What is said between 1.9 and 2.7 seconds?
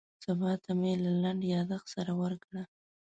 سره ورکړه.